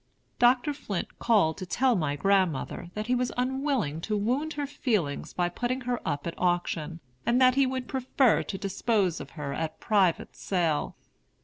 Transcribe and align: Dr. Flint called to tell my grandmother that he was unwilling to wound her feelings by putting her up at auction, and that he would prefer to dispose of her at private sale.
Dr. 0.39 0.73
Flint 0.73 1.19
called 1.19 1.59
to 1.59 1.65
tell 1.67 1.95
my 1.95 2.15
grandmother 2.15 2.89
that 2.95 3.05
he 3.05 3.13
was 3.13 3.31
unwilling 3.37 4.01
to 4.01 4.17
wound 4.17 4.53
her 4.53 4.65
feelings 4.65 5.31
by 5.31 5.47
putting 5.47 5.81
her 5.81 6.01
up 6.03 6.25
at 6.25 6.33
auction, 6.39 6.99
and 7.23 7.39
that 7.39 7.53
he 7.53 7.67
would 7.67 7.87
prefer 7.87 8.41
to 8.41 8.57
dispose 8.57 9.19
of 9.19 9.29
her 9.37 9.53
at 9.53 9.79
private 9.79 10.35
sale. 10.35 10.95